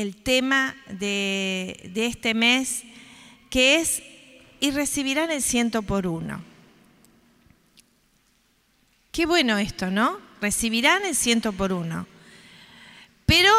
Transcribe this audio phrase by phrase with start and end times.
[0.00, 2.82] el tema de, este mes,
[3.50, 4.02] que es,
[4.60, 6.42] y recibirán el ciento por uno.
[9.12, 10.18] Qué bueno esto, ¿no?
[10.40, 12.06] Recibirán el ciento por uno.
[13.26, 13.52] Pero,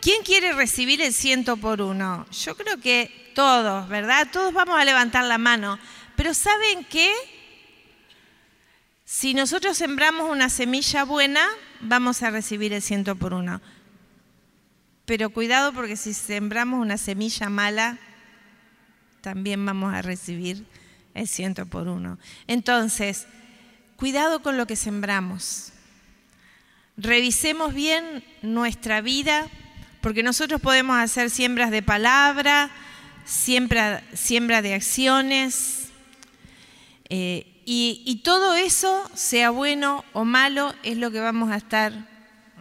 [0.00, 2.26] ¿quién quiere recibir el ciento por uno?
[2.30, 4.28] Yo creo que todos, ¿verdad?
[4.32, 5.78] Todos vamos a levantar la mano.
[6.16, 7.12] Pero ¿saben qué?
[9.04, 11.44] Si nosotros sembramos una semilla buena,
[11.80, 13.60] vamos a recibir el ciento por uno.
[15.10, 17.98] Pero cuidado porque si sembramos una semilla mala,
[19.22, 20.64] también vamos a recibir
[21.14, 22.16] el ciento por uno.
[22.46, 23.26] Entonces,
[23.96, 25.72] cuidado con lo que sembramos.
[26.96, 29.48] Revisemos bien nuestra vida,
[30.00, 32.70] porque nosotros podemos hacer siembras de palabra,
[33.24, 35.88] siembra, siembra de acciones,
[37.08, 42.08] eh, y, y todo eso, sea bueno o malo, es lo que vamos a estar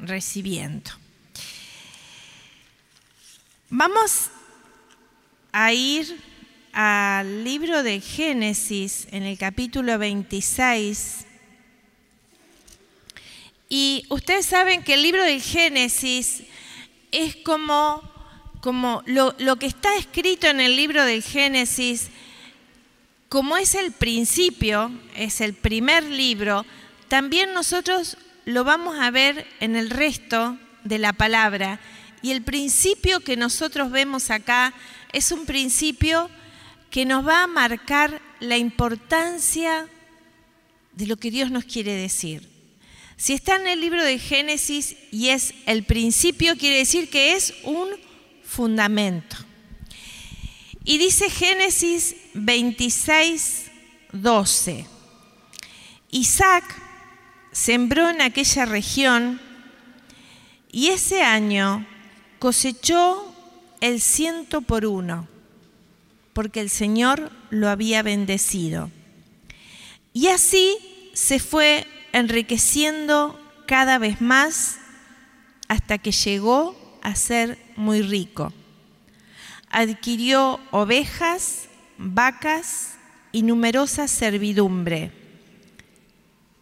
[0.02, 0.99] recibiendo.
[3.72, 4.32] Vamos
[5.52, 6.20] a ir
[6.74, 11.28] al libro de Génesis en el capítulo 26
[13.70, 16.42] y ustedes saben que el libro del Génesis
[17.12, 18.02] es como,
[18.62, 22.10] como lo, lo que está escrito en el libro del Génesis,
[23.30, 26.66] como es el principio, es el primer libro,
[27.08, 31.80] también nosotros lo vamos a ver en el resto de la palabra.
[32.22, 34.74] Y el principio que nosotros vemos acá
[35.14, 36.30] es un principio
[36.90, 39.88] que nos va a marcar la importancia
[40.94, 42.50] de lo que Dios nos quiere decir.
[43.16, 47.54] Si está en el libro de Génesis y es el principio, quiere decir que es
[47.64, 47.90] un
[48.44, 49.36] fundamento.
[50.84, 53.66] Y dice Génesis 26,
[54.14, 54.86] 12.
[56.12, 56.64] Isaac
[57.52, 59.40] sembró en aquella región
[60.72, 61.86] y ese año
[62.40, 63.34] cosechó
[63.82, 65.28] el ciento por uno,
[66.34, 68.90] porque el Señor lo había bendecido.
[70.14, 70.78] Y así
[71.14, 74.80] se fue enriqueciendo cada vez más
[75.68, 78.52] hasta que llegó a ser muy rico.
[79.70, 81.68] Adquirió ovejas,
[81.98, 82.96] vacas
[83.32, 85.12] y numerosa servidumbre.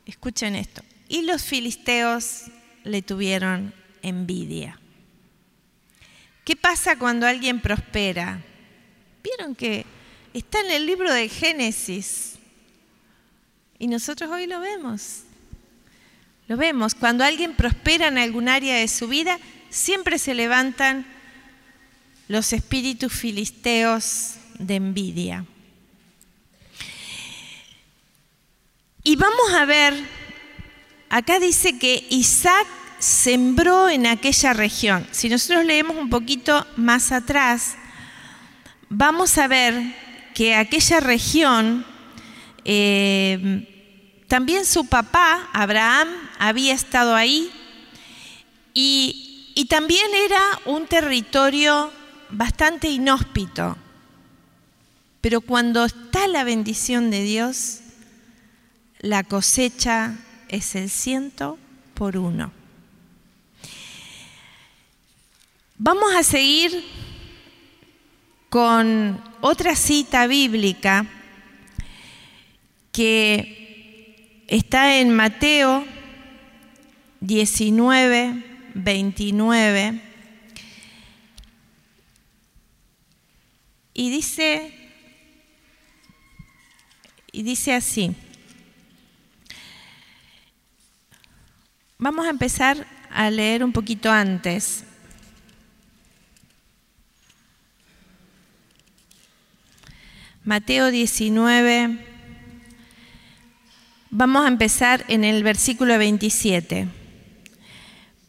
[0.05, 0.83] Escuchen esto.
[1.07, 2.43] Y los filisteos
[2.83, 4.77] le tuvieron envidia.
[6.47, 8.41] ¿Qué pasa cuando alguien prospera?
[9.21, 9.85] Vieron que
[10.33, 12.35] está en el libro de Génesis
[13.77, 15.23] y nosotros hoy lo vemos.
[16.47, 19.37] Lo vemos, cuando alguien prospera en algún área de su vida,
[19.69, 21.05] siempre se levantan
[22.29, 25.45] los espíritus filisteos de envidia.
[29.03, 30.01] Y vamos a ver,
[31.09, 32.67] acá dice que Isaac
[32.99, 35.07] sembró en aquella región.
[35.11, 37.75] Si nosotros leemos un poquito más atrás,
[38.89, 39.95] vamos a ver
[40.33, 41.85] que aquella región
[42.65, 43.73] eh,
[44.27, 47.49] también su papá, Abraham, había estado ahí
[48.73, 51.91] y, y también era un territorio
[52.29, 53.77] bastante inhóspito.
[55.21, 57.79] Pero cuando está la bendición de Dios,
[58.99, 60.17] la cosecha
[60.49, 61.57] es el ciento
[61.93, 62.56] por uno.
[65.77, 66.83] Vamos a seguir
[68.49, 71.05] con otra cita bíblica
[72.91, 73.57] que
[74.47, 75.85] Está en Mateo
[77.19, 78.45] 19,
[78.75, 80.01] 29.
[83.93, 84.73] Y dice,
[87.33, 88.15] y dice así.
[91.97, 94.85] Vamos a empezar a leer un poquito antes.
[100.47, 102.05] Mateo 19,
[104.11, 106.87] Vamos a empezar en el versículo 27.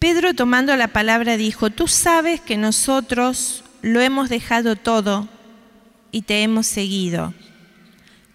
[0.01, 5.29] Pedro tomando la palabra dijo, tú sabes que nosotros lo hemos dejado todo
[6.11, 7.35] y te hemos seguido.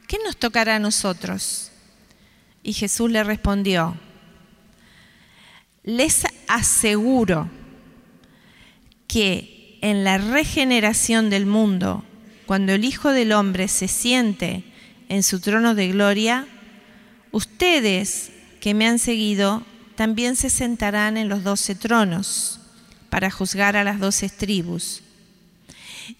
[0.07, 1.73] ¿Qué nos tocará a nosotros?
[2.63, 3.97] Y Jesús le respondió,
[5.83, 7.49] les aseguro
[9.07, 12.05] que en la regeneración del mundo,
[12.45, 14.63] cuando el Hijo del Hombre se siente
[15.09, 16.47] en su trono de gloria,
[17.33, 18.31] Ustedes
[18.61, 19.63] que me han seguido
[19.95, 22.59] también se sentarán en los doce tronos
[23.09, 25.01] para juzgar a las doce tribus.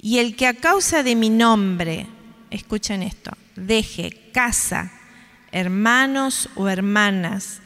[0.02, 2.08] Y el que a causa de mi nombre,
[2.50, 4.92] escuchen esto, deje casa,
[5.52, 7.60] hermanos o hermanas,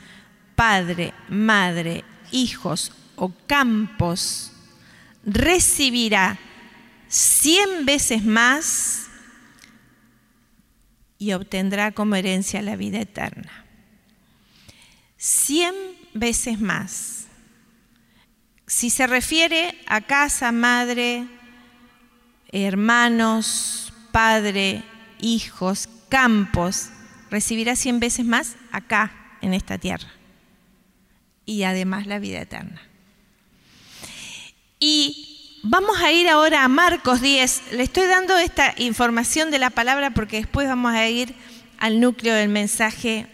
[0.57, 2.03] padre, madre,
[2.33, 4.51] hijos o campos,
[5.23, 6.37] recibirá
[7.07, 9.07] cien veces más
[11.17, 13.65] y obtendrá como herencia la vida eterna.
[15.17, 15.73] Cien
[16.13, 17.27] veces más.
[18.67, 21.27] Si se refiere a casa, madre,
[22.51, 24.83] hermanos, padre,
[25.19, 26.89] hijos, campos,
[27.29, 30.09] recibirá cien veces más acá, en esta tierra.
[31.45, 32.81] Y además la vida eterna.
[34.79, 35.36] Y
[35.69, 37.73] vamos a ir ahora a Marcos 10.
[37.73, 41.35] Le estoy dando esta información de la palabra porque después vamos a ir
[41.77, 43.27] al núcleo del mensaje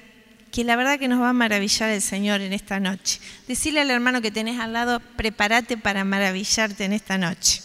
[0.52, 3.20] que la verdad que nos va a maravillar el Señor en esta noche.
[3.48, 7.62] Decirle al hermano que tenés al lado, prepárate para maravillarte en esta noche.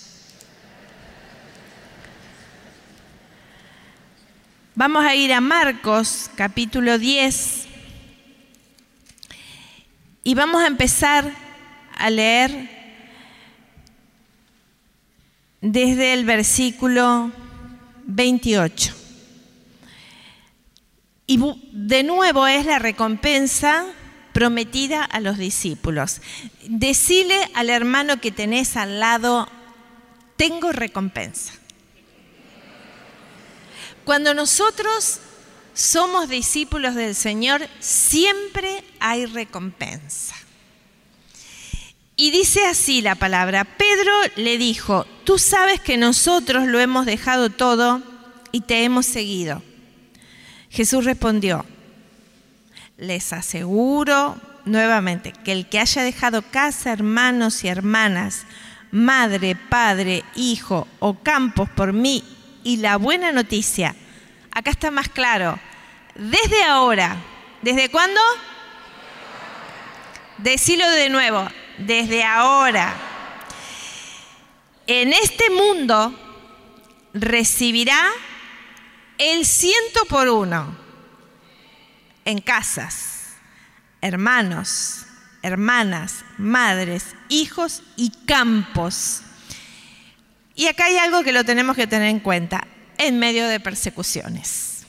[4.75, 7.67] Vamos a ir a Marcos capítulo 10
[10.25, 11.31] y vamos a empezar
[11.99, 12.78] a leer
[15.61, 17.31] desde el versículo
[18.07, 18.95] 28.
[21.27, 21.39] Y
[21.73, 23.85] de nuevo es la recompensa
[24.33, 26.23] prometida a los discípulos.
[26.69, 29.49] Decile al hermano que tenés al lado,
[30.37, 31.53] tengo recompensa.
[34.05, 35.21] Cuando nosotros
[35.75, 40.35] somos discípulos del Señor, siempre hay recompensa.
[42.21, 47.49] Y dice así la palabra, Pedro le dijo, tú sabes que nosotros lo hemos dejado
[47.49, 48.03] todo
[48.51, 49.63] y te hemos seguido.
[50.69, 51.65] Jesús respondió,
[52.97, 58.47] les aseguro nuevamente que el que haya dejado casa, hermanos y hermanas,
[58.91, 62.25] madre, padre, hijo o campos por mí
[62.65, 63.95] y la buena noticia,
[64.51, 65.57] acá está más claro,
[66.17, 67.17] desde ahora,
[67.63, 68.21] ¿desde cuándo?
[70.39, 71.49] Decilo de nuevo,
[71.79, 72.95] desde ahora.
[74.87, 76.19] En este mundo
[77.13, 78.11] recibirá
[79.19, 80.77] el ciento por uno
[82.25, 83.37] en casas,
[84.01, 85.07] hermanos,
[85.43, 89.23] hermanas, madres, hijos y campos.
[90.55, 92.67] Y acá hay algo que lo tenemos que tener en cuenta,
[92.99, 94.87] en medio de persecuciones.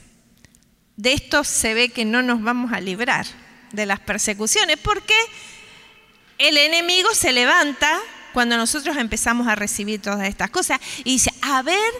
[0.96, 3.26] De esto se ve que no nos vamos a librar
[3.72, 5.14] de las persecuciones, porque
[6.40, 8.00] el enemigo se levanta
[8.32, 11.92] cuando nosotros empezamos a recibir todas estas cosas y dice, a ver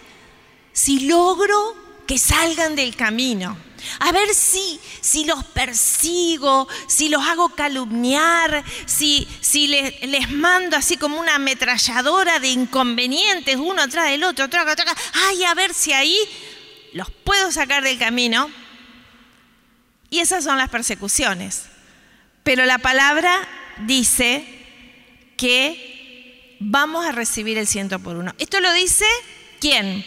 [0.73, 1.77] si logro
[2.07, 3.57] que salgan del camino.
[3.99, 10.77] A ver si, si los persigo, si los hago calumniar, si, si les, les, mando
[10.77, 14.85] así como una ametralladora de inconvenientes uno atrás del otro, otro, otro,
[15.29, 16.19] ay, a ver si ahí
[16.93, 18.51] los puedo sacar del camino.
[20.11, 21.67] Y esas son las persecuciones.
[22.43, 23.49] Pero la palabra
[23.87, 24.45] dice
[25.37, 28.35] que vamos a recibir el ciento por uno.
[28.39, 29.07] Esto lo dice
[29.61, 30.05] quién?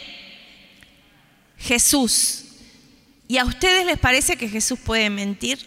[1.58, 2.44] Jesús.
[3.26, 5.58] ¿Y a ustedes les parece que Jesús puede mentir?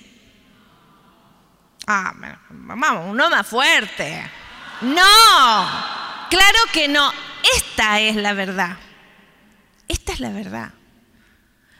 [1.85, 2.13] Ah,
[2.49, 4.29] vamos, uno más fuerte.
[4.81, 5.67] No,
[6.29, 7.11] claro que no.
[7.55, 8.77] Esta es la verdad.
[9.87, 10.73] Esta es la verdad.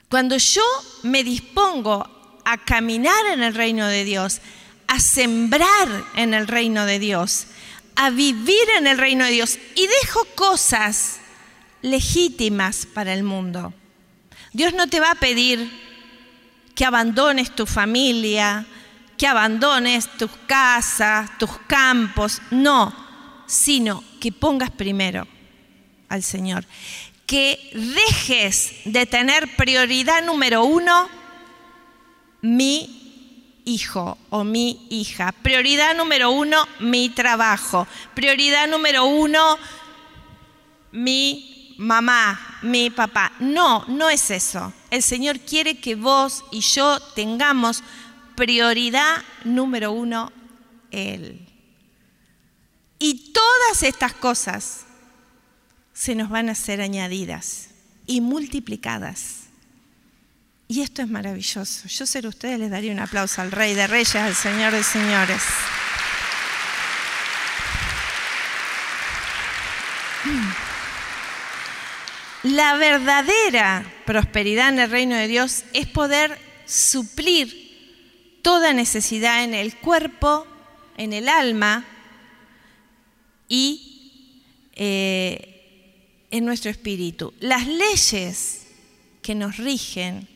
[0.10, 0.64] Cuando yo
[1.04, 4.42] me dispongo a caminar en el reino de Dios,
[4.88, 7.48] a sembrar en el reino de Dios,
[7.96, 9.60] a vivir en el reino de Dios.
[9.76, 11.20] Y dejo cosas
[11.82, 13.74] legítimas para el mundo.
[14.54, 15.70] Dios no te va a pedir
[16.74, 18.66] que abandones tu familia,
[19.18, 22.96] que abandones tus casas, tus campos, no,
[23.48, 25.28] sino que pongas primero
[26.08, 26.66] al Señor,
[27.26, 31.10] que dejes de tener prioridad número uno
[32.42, 32.97] mi
[33.68, 35.32] hijo o mi hija.
[35.44, 37.86] Prioridad número uno, mi trabajo.
[38.16, 39.58] Prioridad número uno,
[40.92, 43.34] mi mamá, mi papá.
[43.40, 44.74] No, no es eso.
[44.90, 47.84] El Señor quiere que vos y yo tengamos
[48.36, 50.32] prioridad número uno,
[50.92, 51.46] Él.
[53.00, 54.86] Y todas estas cosas
[55.94, 57.70] se nos van a ser añadidas
[58.06, 59.37] y multiplicadas.
[60.70, 61.88] Y esto es maravilloso.
[61.88, 65.42] Yo ser ustedes les daría un aplauso al Rey de Reyes, al Señor de Señores.
[72.44, 77.68] La verdadera prosperidad en el reino de Dios es poder suplir
[78.42, 80.46] toda necesidad en el cuerpo,
[80.98, 81.86] en el alma
[83.48, 84.12] y
[84.76, 87.34] eh, en nuestro espíritu.
[87.40, 88.68] Las leyes
[89.22, 90.28] que nos rigen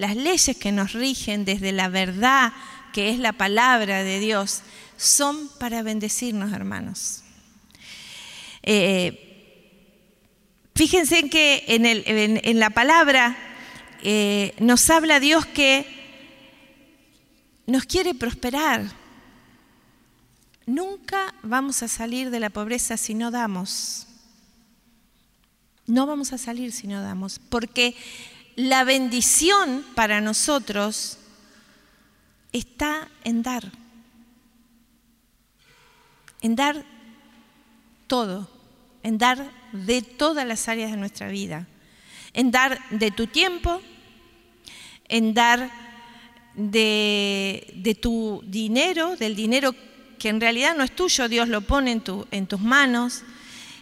[0.00, 2.54] las leyes que nos rigen desde la verdad,
[2.94, 4.62] que es la palabra de Dios,
[4.96, 7.22] son para bendecirnos, hermanos.
[8.62, 9.60] Eh,
[10.74, 13.36] fíjense que en, la palabra
[14.02, 15.84] eh, nos habla Dios que
[17.66, 18.84] nos quiere prosperar.
[20.64, 24.06] Nunca vamos a salir de la pobreza si no damos.
[25.86, 27.94] No vamos a salir si no damos, porque
[28.56, 31.18] la bendición para nosotros
[32.52, 33.70] está en dar,
[36.42, 36.84] en dar
[38.06, 38.50] todo,
[39.02, 41.66] en dar de todas las áreas de nuestra vida,
[42.32, 43.80] en dar de tu tiempo,
[45.08, 45.70] en dar
[46.54, 49.74] de, tu dinero, del dinero
[50.18, 53.22] que en realidad no es tuyo, Dios lo pone en, tus manos,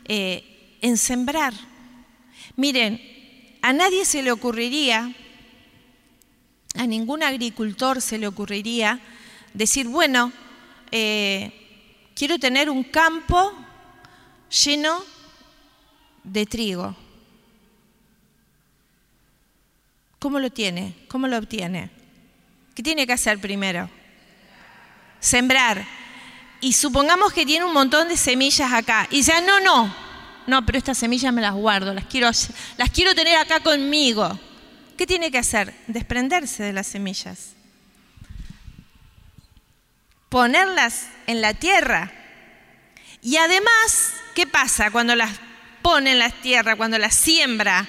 [0.04, 1.52] eh, en sembrar.
[2.56, 3.17] Miren,
[3.62, 5.12] a nadie se le ocurriría,
[6.74, 9.00] a ningún agricultor se le ocurriría
[9.52, 10.32] decir, bueno,
[10.90, 13.52] eh, quiero tener un campo
[14.64, 15.02] lleno
[16.24, 16.96] de trigo.
[20.18, 20.94] ¿Cómo lo tiene?
[21.08, 21.90] ¿Cómo lo obtiene?
[22.74, 23.88] ¿Qué tiene que hacer primero?
[25.20, 25.84] Sembrar.
[26.60, 29.06] Y supongamos que tiene un montón de semillas acá.
[29.10, 29.94] Y dice, no, no,
[30.48, 32.30] no, pero estas semillas me las guardo, las quiero,
[32.78, 34.40] las quiero tener acá conmigo.
[34.96, 35.74] ¿Qué tiene que hacer?
[35.86, 37.50] Desprenderse de las semillas.
[40.30, 42.10] Ponerlas en la tierra.
[43.20, 45.32] Y además, ¿qué pasa cuando las
[45.82, 47.86] pone en la tierra, cuando las siembra?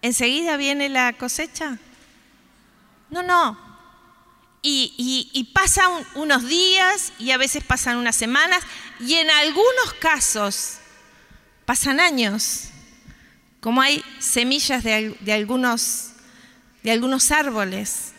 [0.00, 1.76] ¿Enseguida viene la cosecha?
[3.10, 3.66] No, no.
[4.62, 8.62] Y, pasan unos días y a veces pasan unas semanas
[8.98, 10.78] y en algunos casos
[11.66, 12.68] pasan años,
[13.60, 16.12] como hay semillas de, algunos,
[16.82, 18.12] de algunos árboles,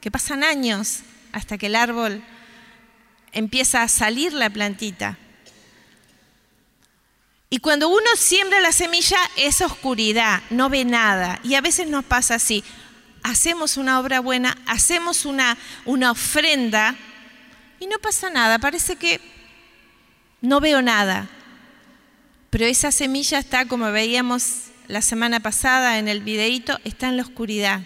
[0.00, 1.00] que pasan años
[1.32, 2.22] hasta que el árbol
[3.32, 5.18] empieza a salir la plantita.
[7.50, 11.38] Y cuando uno siembra la semilla es oscuridad, no ve nada.
[11.42, 12.64] Y a veces nos pasa así.
[13.22, 16.94] Hacemos una obra buena, hacemos una, una ofrenda
[17.78, 18.58] y no pasa nada.
[18.58, 19.20] Parece que
[20.40, 21.28] no veo nada.
[22.52, 27.22] Pero esa semilla está, como veíamos la semana pasada en el videíto, está en la
[27.22, 27.80] oscuridad.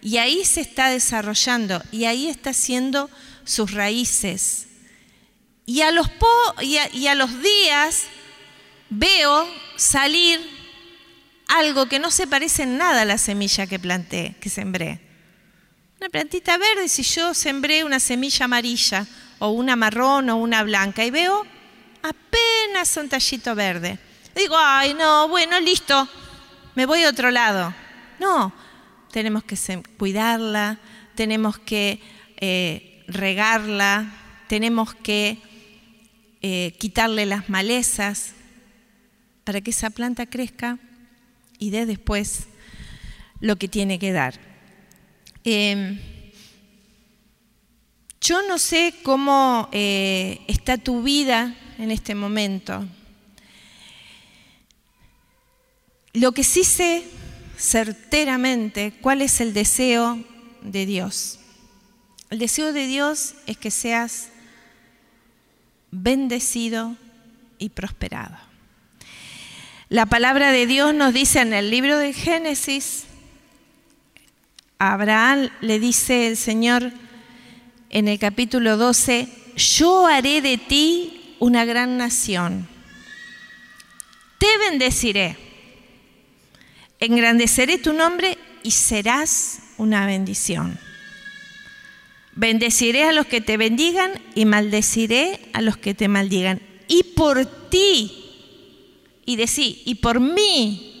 [0.00, 3.10] Y ahí se está desarrollando y ahí está haciendo
[3.44, 4.68] sus raíces.
[5.66, 6.08] Y a los,
[6.62, 8.04] y a, los días
[8.88, 9.46] veo
[9.76, 10.40] salir
[11.48, 14.98] algo que no se parece en nada a la semilla que planté, que sembré.
[16.00, 19.06] Una plantita verde, si yo sembré una semilla amarilla
[19.40, 21.46] o una marrón o una blanca y veo
[22.02, 23.98] apenas un tallito verde.
[24.34, 26.08] Digo, ay, no, bueno, listo,
[26.74, 27.74] me voy a otro lado.
[28.20, 28.52] No,
[29.10, 29.56] tenemos que
[29.96, 30.78] cuidarla,
[31.14, 32.00] tenemos que
[32.36, 34.12] eh, regarla,
[34.48, 35.38] tenemos que
[36.42, 38.34] eh, quitarle las malezas
[39.44, 40.78] para que esa planta crezca
[41.58, 42.48] y dé después
[43.40, 44.34] lo que tiene que dar.
[45.44, 45.98] Em,
[48.26, 52.84] yo no sé cómo eh, está tu vida en este momento.
[56.12, 57.04] Lo que sí sé
[57.56, 60.18] certeramente cuál es el deseo
[60.60, 61.38] de Dios.
[62.28, 64.30] El deseo de Dios es que seas
[65.92, 66.96] bendecido
[67.58, 68.36] y prosperado.
[69.88, 73.04] La palabra de Dios nos dice en el libro de Génesis,
[74.80, 76.92] a Abraham le dice el Señor
[77.96, 82.68] en el capítulo 12, yo haré de ti una gran nación,
[84.38, 85.36] te bendeciré
[87.00, 90.78] engrandeceré tu nombre y serás una bendición.
[92.34, 96.60] Bendeciré a los que te bendigan y maldeciré a los que te maldigan.
[96.88, 98.12] Y por ti,
[99.24, 100.92] y decí, y por mí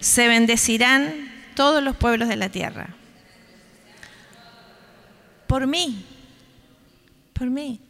[0.00, 2.95] se bendecirán todos los pueblos de la tierra.
[5.56, 6.04] Por mí,
[7.32, 7.80] por mí.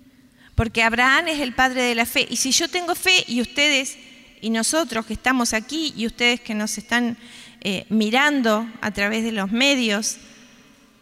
[0.54, 2.25] Porque Abraham es el padre de la fe.
[2.30, 3.96] Y si yo tengo fe y ustedes
[4.40, 7.18] y nosotros que estamos aquí y ustedes que nos están
[7.62, 10.18] eh, mirando a través de los medios,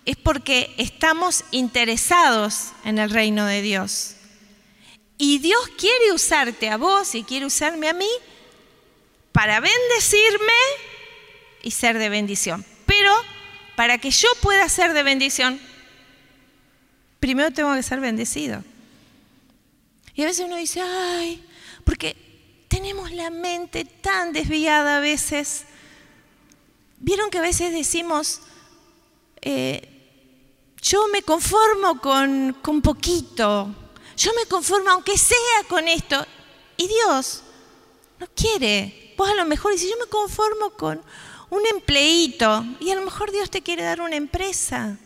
[0.07, 4.15] es porque estamos interesados en el reino de Dios.
[5.19, 8.09] Y Dios quiere usarte a vos y quiere usarme a mí
[9.33, 10.63] para bendecirme
[11.63, 12.65] y ser de bendición.
[12.87, 13.13] Pero
[13.77, 15.61] para que yo pueda ser de bendición,
[17.25, 18.63] primero tengo que ser bendecido.
[20.15, 21.43] Y a veces uno dice, ay,
[21.83, 22.15] porque
[22.69, 25.65] tenemos la mente tan desviada a veces.
[26.99, 28.43] Vieron que a veces decimos,
[29.41, 29.89] eh,
[30.83, 33.75] yo me conformo con, con poquito,
[34.19, 36.27] yo me conformo aunque sea con esto.
[36.77, 37.43] Y Dios
[38.21, 39.15] no quiere.
[39.17, 41.01] Vos a lo mejor si yo me conformo con
[41.49, 44.99] un empleíto y a lo mejor Dios te quiere dar una empresa.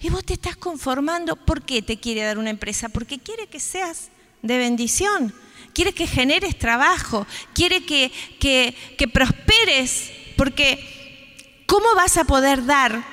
[0.00, 1.36] Y vos te estás conformando.
[1.36, 2.88] ¿Por qué te quiere dar una empresa?
[2.88, 4.08] Porque quiere que seas
[4.42, 5.34] de bendición.
[5.74, 7.26] Quiere que generes trabajo.
[7.52, 10.10] Quiere que, que, que prosperes.
[10.36, 13.04] Porque ¿cómo vas a poder dar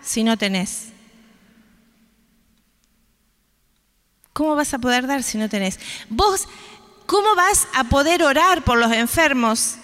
[0.00, 0.88] si no tenés?
[4.32, 5.78] ¿Cómo vas a poder dar si no tenés?
[6.08, 6.48] Vos,
[7.04, 9.76] ¿cómo vas a poder orar por los enfermos?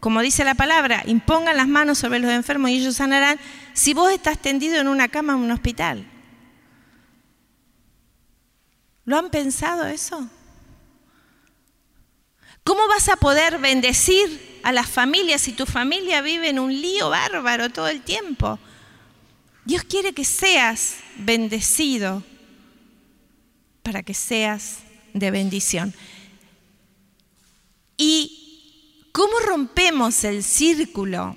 [0.00, 3.38] Como dice la palabra, impongan las manos sobre los enfermos y ellos sanarán
[3.72, 6.06] si vos estás tendido en una cama en un hospital.
[9.04, 10.28] ¿Lo han pensado eso?
[12.62, 17.08] ¿Cómo vas a poder bendecir a las familias si tu familia vive en un lío
[17.08, 18.58] bárbaro todo el tiempo?
[19.64, 22.22] Dios quiere que seas bendecido
[23.82, 24.80] para que seas
[25.14, 25.94] de bendición.
[27.96, 28.37] ¿Y
[29.18, 31.34] cómo rompemos el círculo?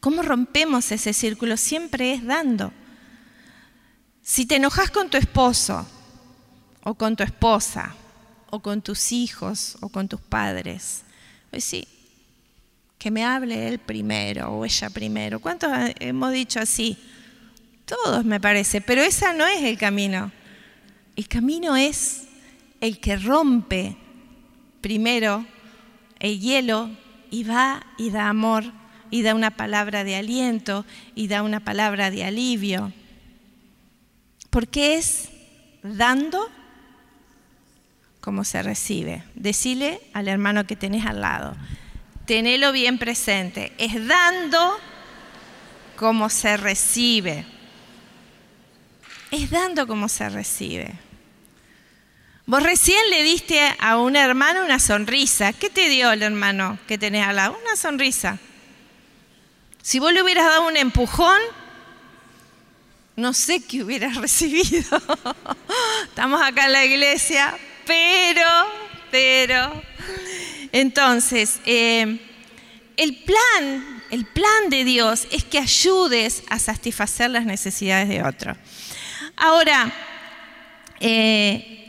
[0.00, 1.56] ¿Cómo rompemos ese círculo?
[1.56, 2.70] Siempre es dando.
[4.22, 5.86] Si te enojas con tu esposo
[6.82, 7.94] o con tu esposa
[8.50, 11.04] o con tus hijos o con tus padres,
[11.50, 11.88] pues sí,
[12.98, 15.40] que me hable él primero o ella primero.
[15.40, 16.98] ¿Cuántos hemos dicho así?
[17.86, 20.30] Todos me parece, pero ese no es el camino.
[21.16, 22.24] El camino es
[22.82, 23.96] el que rompe
[24.82, 25.46] primero
[26.24, 26.90] el hielo
[27.30, 28.64] y va y da amor
[29.10, 32.92] y da una palabra de aliento y da una palabra de alivio.
[34.48, 35.28] Porque es
[35.82, 36.48] dando
[38.22, 39.22] como se recibe.
[39.34, 41.54] Decile al hermano que tenés al lado,
[42.24, 44.78] tenelo bien presente, es dando
[45.96, 47.44] como se recibe.
[49.30, 50.94] Es dando como se recibe.
[52.46, 55.54] Vos recién le diste a un hermano una sonrisa.
[55.54, 57.58] ¿Qué te dio el hermano que tenés al lado?
[57.64, 58.38] Una sonrisa.
[59.80, 61.40] Si vos le hubieras dado un empujón,
[63.16, 65.00] no sé qué hubieras recibido.
[66.04, 68.50] Estamos acá en la iglesia, pero,
[69.10, 69.82] pero.
[70.70, 72.18] Entonces, eh,
[72.98, 78.54] el plan, el plan de Dios es que ayudes a satisfacer las necesidades de otro.
[79.34, 79.90] Ahora,
[81.00, 81.83] eh,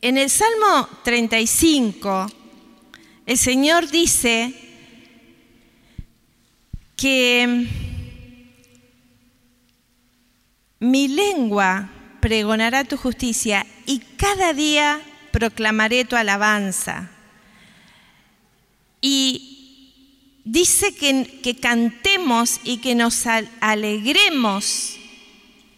[0.00, 2.26] en el Salmo 35,
[3.26, 4.54] el Señor dice
[6.96, 7.66] que
[10.78, 15.00] mi lengua pregonará tu justicia y cada día
[15.32, 17.10] proclamaré tu alabanza.
[19.00, 23.26] Y dice que, que cantemos y que nos
[23.60, 24.96] alegremos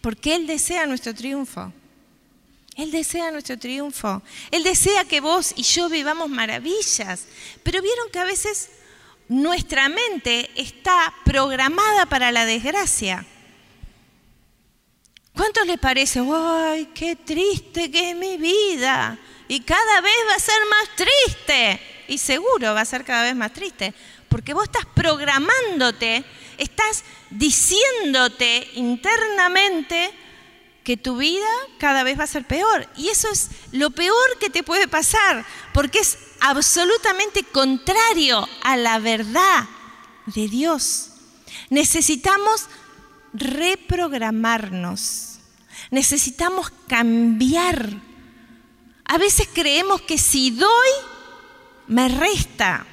[0.01, 1.73] porque Él desea nuestro triunfo.
[2.75, 4.21] Él desea nuestro triunfo.
[4.49, 7.25] Él desea que vos y yo vivamos maravillas.
[7.63, 8.69] Pero vieron que a veces
[9.27, 13.25] nuestra mente está programada para la desgracia.
[15.33, 19.17] ¿Cuántos les parece, ay, qué triste que es mi vida?
[19.47, 21.81] Y cada vez va a ser más triste.
[22.07, 23.93] Y seguro va a ser cada vez más triste.
[24.29, 26.23] Porque vos estás programándote,
[26.57, 30.13] estás diciéndote internamente
[30.83, 31.45] que tu vida
[31.77, 32.87] cada vez va a ser peor.
[32.97, 38.99] Y eso es lo peor que te puede pasar, porque es absolutamente contrario a la
[38.99, 39.67] verdad
[40.25, 41.09] de Dios.
[41.69, 42.67] Necesitamos
[43.33, 45.39] reprogramarnos,
[45.89, 47.93] necesitamos cambiar.
[49.05, 50.89] A veces creemos que si doy,
[51.87, 52.85] me resta.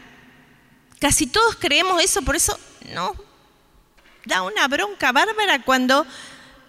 [0.99, 2.59] Casi todos creemos eso, por eso
[2.93, 3.15] no.
[4.25, 6.07] Da una bronca bárbara cuando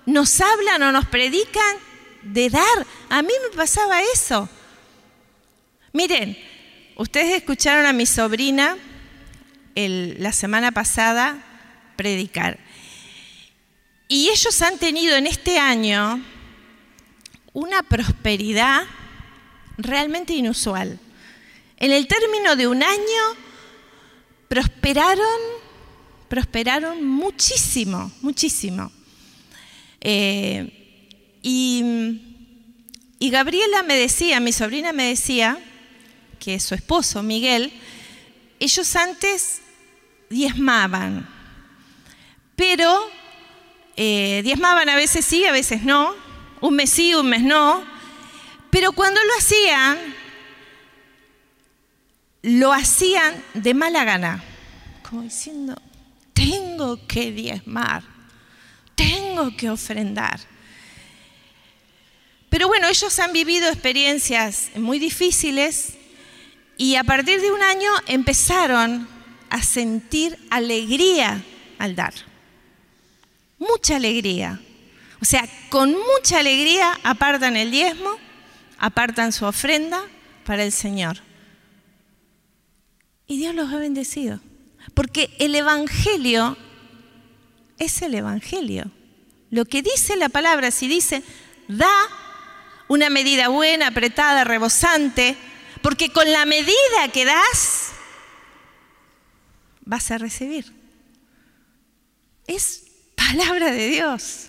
[0.10, 1.76] nos hablan o nos predican
[2.24, 2.88] de dar.
[3.10, 4.50] A mí me pasaba eso.
[5.94, 6.38] Miren,
[6.96, 8.78] ustedes escucharon a mi sobrina
[9.76, 11.44] la semana pasada
[11.96, 12.60] predicar.
[14.08, 16.22] Y ellos han tenido en este año
[17.54, 18.84] una prosperidad
[19.78, 21.00] realmente inusual.
[21.78, 23.36] En el término de un año
[24.48, 25.40] prosperaron,
[26.28, 28.92] prosperaron muchísimo, muchísimo.
[30.02, 32.22] Eh, y,
[33.20, 35.58] Gabriela me decía, mi sobrina me decía,
[36.40, 37.72] que su esposo, Miguel,
[38.60, 39.62] ellos antes
[40.30, 41.28] diezmaban,
[42.56, 43.10] pero
[43.98, 46.16] eh, diezmaban a veces sí, a veces no,
[46.62, 47.84] un mes sí, un mes no,
[48.70, 49.98] pero cuando lo hacían,
[52.42, 54.44] lo hacían de mala gana,
[55.08, 55.80] como diciendo,
[56.34, 58.04] tengo que diezmar
[59.00, 60.42] tengo que ofrendar.
[62.50, 65.94] Pero bueno, ellos han vivido experiencias muy difíciles
[66.76, 69.08] y a partir de un año empezaron
[69.50, 71.42] a sentir alegría
[71.78, 72.14] al dar.
[73.58, 74.60] Mucha alegría.
[75.22, 78.18] O sea, con mucha alegría apartan el diezmo,
[78.78, 80.02] apartan su ofrenda
[80.44, 81.22] para el Señor.
[83.28, 84.42] Y Dios los ha bendecido.
[84.94, 86.58] Porque el Evangelio
[87.80, 88.92] es el Evangelio.
[89.50, 91.24] Lo que dice la palabra, si dice,
[91.68, 91.92] da
[92.88, 95.36] una medida buena, apretada, rebosante,
[95.82, 97.92] porque con la medida que das,
[99.82, 100.66] vas a recibir.
[102.46, 102.84] Es
[103.16, 104.48] palabra de Dios.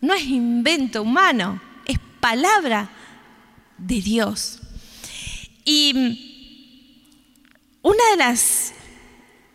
[0.00, 2.90] No es invento humano, es palabra
[3.78, 4.60] de Dios.
[5.64, 5.92] Y
[7.82, 8.72] una de las,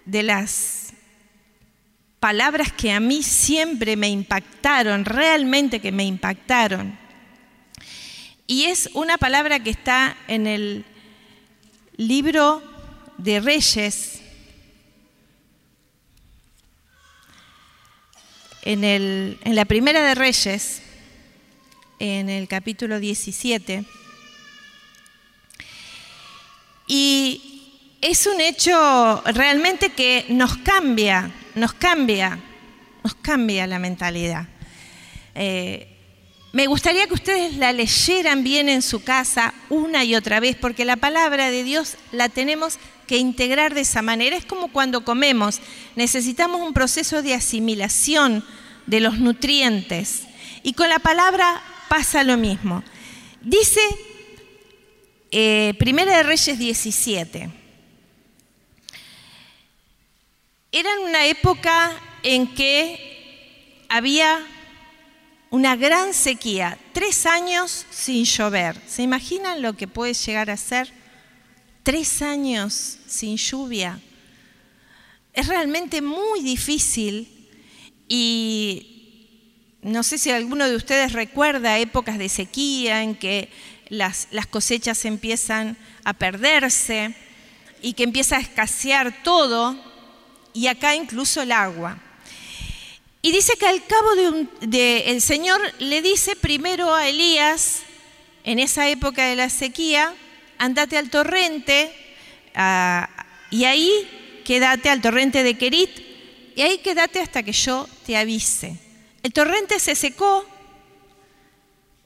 [0.06, 0.79] de las
[2.20, 6.98] palabras que a mí siempre me impactaron, realmente que me impactaron,
[8.50, 10.84] y es una palabra que está en el
[11.98, 12.64] libro
[13.20, 14.22] de Reyes,
[18.64, 20.82] en, el, en la primera de Reyes,
[22.00, 23.86] en el capítulo 17.
[26.88, 32.40] Y es un hecho realmente que nos cambia, nos cambia,
[33.04, 34.48] nos cambia la mentalidad.
[35.36, 35.88] Eh,
[36.52, 40.84] me gustaría que ustedes la leyeran bien en su casa una y otra vez, porque
[40.84, 44.36] la palabra de Dios la tenemos que integrar de esa manera.
[44.36, 45.62] Es como cuando comemos,
[45.96, 48.44] necesitamos un proceso de asimilación
[48.88, 50.24] de los nutrientes.
[50.64, 52.84] Y con la palabra pasa lo mismo.
[53.42, 53.82] Dice
[55.32, 57.59] eh, Primera de Reyes 17.
[60.72, 64.40] Era una época en que había
[65.50, 68.80] una gran sequía, tres años sin llover.
[68.88, 70.94] ¿Se imaginan lo que puede llegar a ser
[71.82, 74.00] tres años sin lluvia?
[75.34, 77.50] Es realmente muy difícil
[78.08, 83.50] y no sé si alguno de ustedes recuerda épocas de sequía en que
[83.88, 87.16] las, las cosechas empiezan a perderse
[87.82, 89.89] y que empieza a escasear todo
[90.54, 91.98] y acá incluso el agua.
[93.22, 97.82] Y dice que al cabo de, el Señor le dice primero a Elías,
[98.44, 100.14] en esa época de la sequía,
[100.58, 101.92] andate al torrente
[103.52, 105.90] y ahí quédate al torrente de Kerit
[106.56, 108.78] y ahí quédate hasta que yo te avise.
[109.22, 110.46] El torrente se secó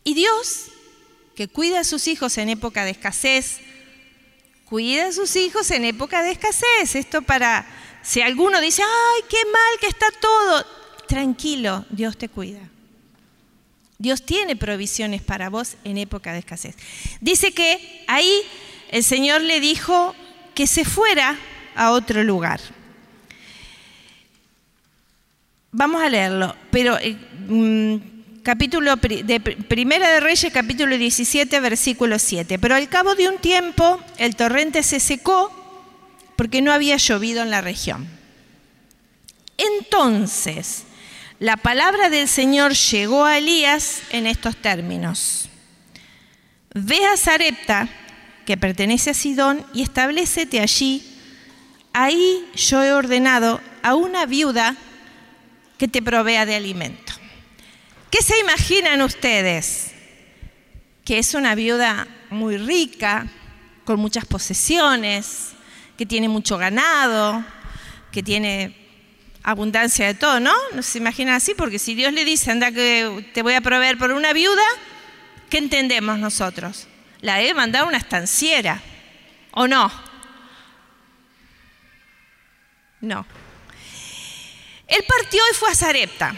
[0.04, 0.66] y Dios,
[1.36, 3.60] que cuida a sus hijos en época de escasez,
[4.66, 6.96] cuida a sus hijos en época de escasez.
[6.96, 7.66] Esto para,
[8.04, 10.66] si alguno dice, ay, qué mal que está todo,
[11.08, 12.60] tranquilo, Dios te cuida.
[13.98, 16.76] Dios tiene provisiones para vos en época de escasez.
[17.22, 18.42] Dice que ahí
[18.92, 20.14] el Señor le dijo
[20.54, 21.38] que se fuera
[21.76, 22.60] a otro lugar.
[25.72, 27.16] Vamos a leerlo, pero eh,
[27.48, 32.60] mm, capítulo de Primera de Reyes, capítulo 17, versículo 7.
[32.60, 35.63] Pero al cabo de un tiempo el torrente se secó
[36.36, 38.08] porque no había llovido en la región.
[39.58, 40.84] Entonces
[41.44, 45.50] la palabra del Señor llegó a Elías en estos términos.
[46.74, 47.90] Ve a Sarepta,
[48.46, 51.06] que pertenece a Sidón, y establecete allí.
[51.92, 54.78] Ahí yo he ordenado a una viuda
[55.78, 57.12] que te provea de alimento.
[58.10, 59.92] ¿Qué se imaginan ustedes?
[61.04, 63.28] Que es una viuda muy rica,
[63.84, 65.53] con muchas posesiones,
[65.98, 67.44] que tiene mucho ganado,
[68.12, 68.76] que tiene
[69.44, 70.54] abundancia de todo, ¿no?
[70.74, 71.54] ¿No se imaginan así?
[71.54, 74.64] Porque si Dios le dice, anda que te voy a proveer por una viuda,
[75.50, 76.88] ¿qué entendemos nosotros?
[77.22, 78.82] La debe mandar una estanciera,
[79.52, 79.92] ¿o no?
[83.02, 83.26] No.
[84.88, 86.36] Él partió y fue a Zarepta.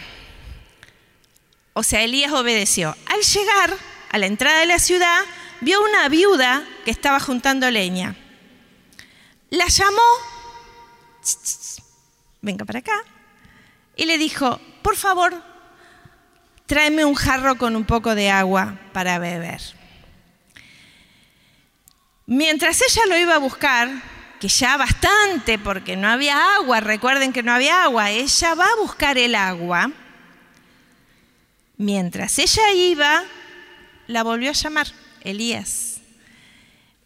[1.74, 2.96] O sea, Elías obedeció.
[3.06, 3.74] Al llegar
[4.10, 5.20] a la entrada de la ciudad,
[5.62, 8.16] vio una viuda que estaba juntando leña.
[9.56, 10.02] La llamó
[12.46, 13.04] venga para acá.
[13.98, 15.34] Y le dijo, por favor,
[16.66, 19.62] tráeme un jarro con un poco de agua para beber.
[22.28, 23.90] Mientras ella lo iba a buscar,
[24.40, 28.82] que ya bastante porque no había agua, recuerden que no había agua, ella va a
[28.82, 29.92] buscar el agua.
[31.78, 33.24] Mientras ella iba,
[34.08, 34.88] la volvió a llamar
[35.22, 36.02] Elías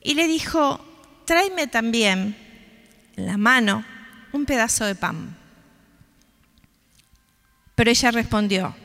[0.01, 0.85] y le dijo,
[1.29, 2.35] tráeme también
[3.15, 3.85] en la mano
[4.31, 5.37] un pedazo de pan.
[7.75, 8.75] Pero ella respondió,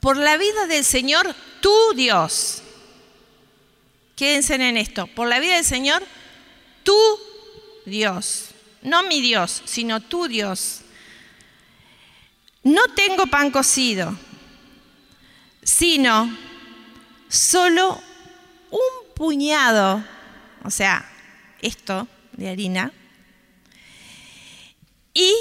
[0.00, 2.62] por la vida del Señor, tu Dios.
[4.16, 5.06] Quédense en esto.
[5.06, 6.02] Por la vida del Señor,
[6.82, 6.96] tu
[7.84, 8.46] Dios.
[8.80, 10.80] No mi Dios, sino tu Dios.
[12.62, 14.16] No tengo pan cocido,
[15.62, 16.34] sino
[17.28, 18.02] solo
[18.70, 20.02] un puñado,
[20.64, 21.08] o sea,
[21.60, 22.92] esto de harina,
[25.12, 25.32] y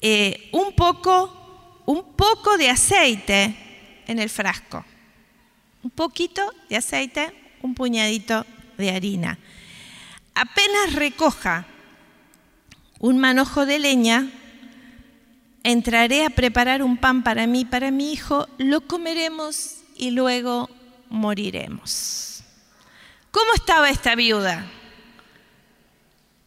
[0.00, 3.56] eh, un, poco, un poco de aceite
[4.06, 4.84] en el frasco.
[5.82, 8.46] Un poquito de aceite, un puñadito
[8.78, 9.38] de harina.
[10.34, 11.66] Apenas recoja
[13.00, 14.30] un manojo de leña,
[15.62, 20.70] entraré a preparar un pan para mí, para mi hijo, lo comeremos y luego
[21.08, 22.33] moriremos.
[23.34, 24.64] ¿Cómo estaba esta viuda?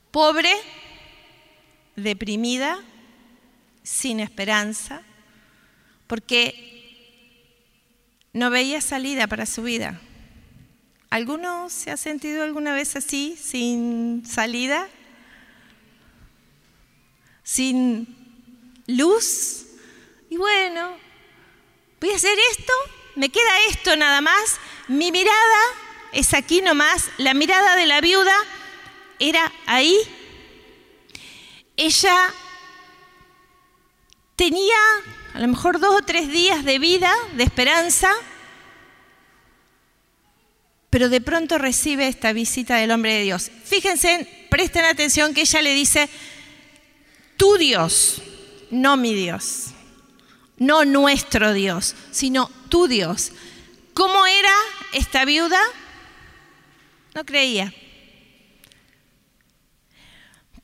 [0.10, 0.54] Pobre,
[1.98, 2.82] deprimida,
[3.84, 5.02] sin esperanza,
[6.08, 6.56] porque
[8.32, 10.00] no veía salida para su vida.
[11.10, 14.88] ¿Alguno se ha sentido alguna vez así, sin salida?
[17.44, 18.08] ¿Sin
[18.88, 19.66] luz?
[20.30, 20.96] Y bueno,
[22.00, 22.72] voy a hacer esto,
[23.18, 24.58] me queda esto nada más.
[24.88, 28.36] Mi mirada es aquí nomás, la mirada de la viuda
[29.20, 29.98] era ahí.
[31.76, 32.34] Ella
[34.36, 34.78] tenía
[35.34, 38.12] a lo mejor dos o tres días de vida, de esperanza,
[40.90, 43.52] pero de pronto recibe esta visita del hombre de Dios.
[43.66, 46.10] Fíjense, presten atención que ella le dice,
[47.36, 48.22] tu Dios,
[48.72, 49.68] no mi Dios,
[50.58, 53.32] no nuestro Dios, sino tu Dios.
[53.94, 54.54] ¿Cómo era
[54.94, 55.60] esta viuda?
[57.18, 57.74] No creía.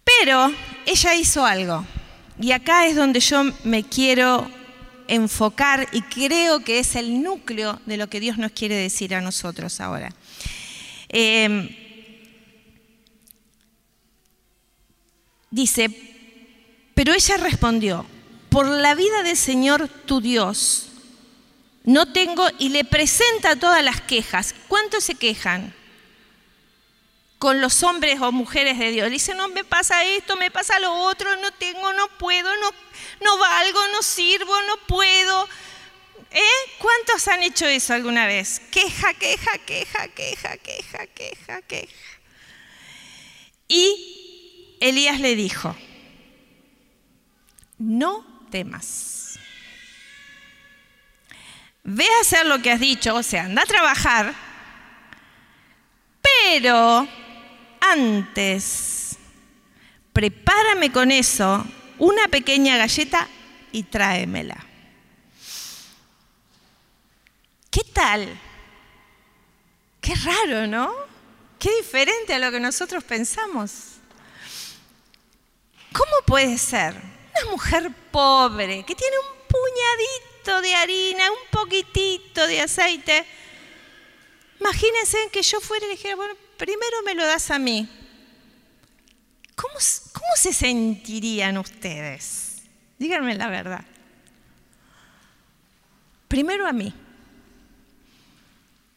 [0.03, 0.53] Pero
[0.85, 1.83] ella hizo algo.
[2.39, 4.47] Y acá es donde yo me quiero
[5.07, 9.21] enfocar y creo que es el núcleo de lo que Dios nos quiere decir a
[9.21, 10.13] nosotros ahora.
[11.09, 11.75] Em,
[15.49, 15.89] dice,
[16.93, 18.05] pero ella respondió,
[18.49, 20.89] por la vida del Señor tu Dios,
[21.83, 24.53] no tengo, y le presenta todas las quejas.
[24.67, 25.73] ¿Cuántos se quejan?
[27.43, 29.11] Con los hombres o mujeres de Dios.
[29.11, 32.69] Dice, no, me pasa esto, me pasa lo otro, no tengo, no puedo, no,
[33.19, 35.49] no valgo, no sirvo, no puedo.
[36.31, 36.71] ¿Eh?
[36.79, 38.61] ¿Cuántos han hecho eso alguna vez?
[38.71, 41.93] Queja, queja, queja, queja, queja, queja, queja.
[43.67, 45.75] Y Elías le dijo,
[47.77, 49.37] no temas.
[51.83, 54.33] Ve a hacer lo que has dicho, o sea, anda a trabajar,
[56.21, 57.05] pero
[57.91, 59.17] antes,
[60.11, 61.65] prepárame con eso
[61.99, 63.27] una pequeña galleta
[63.71, 64.57] y tráemela.
[67.69, 68.39] ¿Qué tal?
[69.99, 70.93] Qué raro, ¿no?
[71.59, 73.93] Qué diferente a lo que nosotros pensamos.
[75.91, 82.61] ¿Cómo puede ser una mujer pobre que tiene un puñadito de harina, un poquitito de
[82.61, 83.25] aceite?
[84.63, 87.85] Imagínense que yo fuera y le dijera, bueno, primero me lo das a mí.
[89.55, 92.63] ¿Cómo, se sentirían ustedes?
[92.97, 93.83] Díganme la verdad.
[96.29, 96.93] Primero a mí.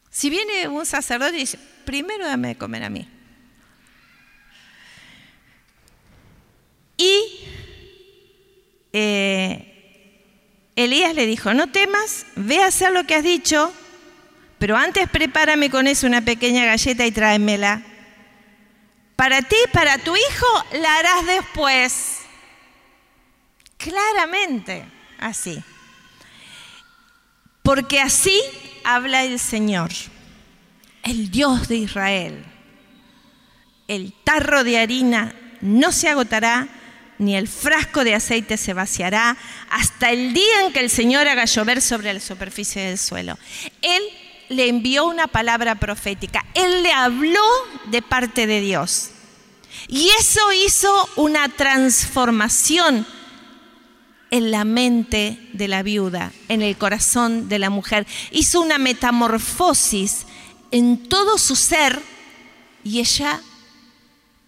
[0.09, 3.05] Si viene un sacerdote y dice, primero dame de comer a mí.
[6.95, 7.41] Y
[8.93, 13.73] eh, Elías le dijo, no temas, ve a hacer lo que has dicho,
[14.59, 17.81] pero antes prepárame con eso una pequeña galleta y tráemela.
[19.15, 22.19] Para ti, para tu hijo, la harás después.
[23.77, 24.85] Claramente,
[25.19, 25.63] así.
[27.61, 28.39] Porque así
[28.83, 29.91] habla el Señor,
[31.03, 32.45] el Dios de Israel.
[33.87, 36.67] El tarro de harina no se agotará,
[37.19, 39.37] ni el frasco de aceite se vaciará,
[39.69, 43.37] hasta el día en que el Señor haga llover sobre la superficie del suelo.
[43.81, 44.03] Él
[44.49, 46.45] le envió una palabra profética.
[46.53, 47.43] Él le habló
[47.87, 49.11] de parte de Dios.
[49.87, 53.05] Y eso hizo una transformación
[54.31, 58.05] en la mente de la viuda, en el corazón de la mujer.
[58.31, 60.25] Hizo una metamorfosis
[60.71, 62.01] en todo su ser
[62.83, 63.41] y ella,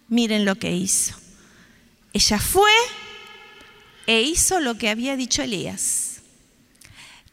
[0.08, 1.14] miren lo que hizo.
[2.12, 2.72] Ella fue
[4.06, 6.20] e hizo lo que había dicho Elías.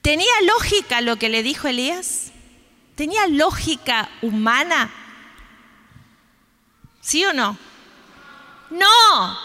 [0.02, 2.32] ¿Tenía lógica lo que le dijo Elías?
[2.98, 4.90] ¿Tenía lógica humana?
[7.00, 7.56] ¿Sí o no?
[8.72, 9.38] No.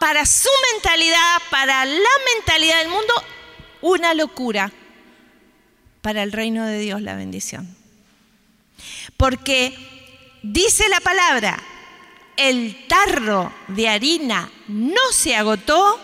[0.00, 3.14] Para su mentalidad, para la mentalidad del mundo,
[3.82, 4.72] una locura.
[6.02, 7.76] para el reino de Dios la bendición.
[9.16, 9.76] Porque
[10.42, 11.58] dice la palabra,
[12.36, 16.00] el tarro de harina no se agotó,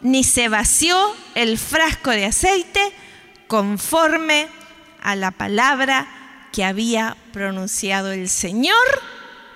[0.00, 2.92] ni se vació el frasco de aceite
[3.46, 4.48] conforme
[5.06, 6.08] a la palabra
[6.52, 8.74] que había pronunciado el Señor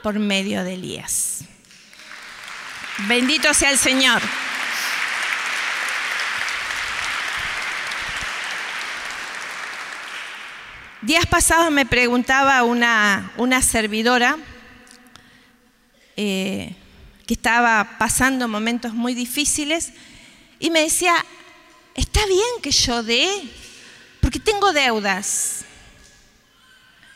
[0.01, 1.41] por medio de Elías.
[3.09, 4.23] Bendito sea el Señor.
[11.03, 14.37] Días pasados me preguntaba una, una servidora
[16.17, 16.77] eh,
[17.27, 19.95] que estaba pasando momentos muy difíciles
[20.61, 21.15] y me decía,
[21.97, 23.29] está bien que yo dé,
[24.31, 25.65] porque tengo deudas.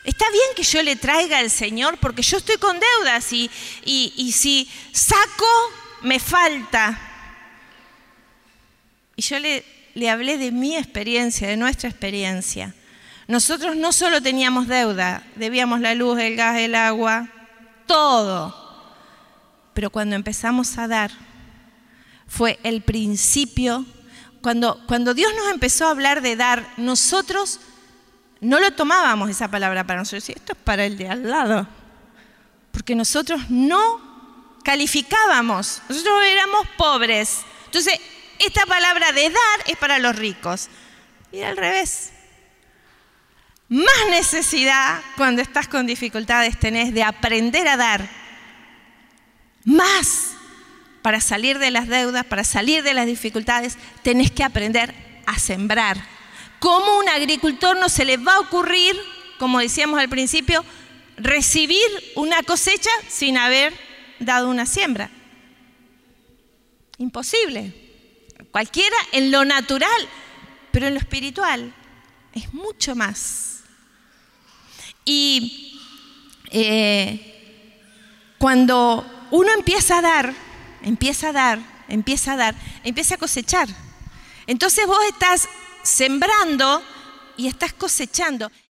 [0.03, 3.49] Está bien que yo le traiga al Señor porque yo estoy con deudas y,
[3.85, 5.45] y, si saco,
[6.01, 6.99] me falta.
[9.15, 12.75] Y yo le, le hablé de mi experiencia, de nuestra experiencia.
[13.29, 17.29] Nosotros no solo teníamos deuda, debíamos la luz, el gas, el agua,
[17.87, 18.93] todo.
[19.73, 21.11] Pero cuando empezamos a dar,
[22.27, 23.85] fue el principio,
[24.45, 27.59] cuando, cuando Dios nos empezó a hablar de dar, nosotros
[28.41, 31.67] no lo tomábamos esa palabra para nosotros, esto es para el de al lado,
[32.71, 37.39] porque nosotros no calificábamos, nosotros éramos pobres.
[37.65, 37.99] Entonces,
[38.37, 40.69] esta palabra de dar es para los ricos.
[41.31, 42.11] Y al revés.
[43.67, 48.07] Más necesidad cuando estás con dificultades tenés de aprender a dar
[49.63, 50.34] más
[51.05, 54.91] para salir de las deudas, para salir de las dificultades, tenés que aprender
[55.27, 56.03] a sembrar.
[56.57, 58.95] ¿Cómo un agricultor no se le va a ocurrir,
[59.37, 60.65] como decíamos al principio,
[61.17, 63.71] recibir una cosecha sin haber
[64.17, 65.11] dado una siembra?
[66.97, 67.71] Imposible.
[68.49, 70.09] Cualquiera en lo natural,
[70.71, 71.71] pero en lo espiritual
[72.33, 73.59] es mucho más.
[75.05, 75.79] Y
[76.49, 80.44] eh, cuando uno empieza a dar,
[80.85, 83.67] empieza a dar, empieza a dar, empieza a cosechar.
[84.47, 85.49] Entonces vos estás
[85.83, 86.81] sembrando
[87.37, 88.49] y estás cosechando.